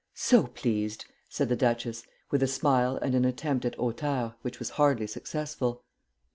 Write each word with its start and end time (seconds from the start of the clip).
"So 0.15 0.47
pleased," 0.47 1.05
said 1.29 1.47
the 1.49 1.55
Duchess 1.55 2.07
with 2.31 2.41
a 2.41 2.47
smile 2.47 2.97
and 3.03 3.13
an 3.13 3.23
attempt 3.23 3.65
at 3.65 3.75
hauteur, 3.75 4.33
which 4.41 4.57
was 4.57 4.71
hardly 4.81 5.05
successful. 5.05 5.83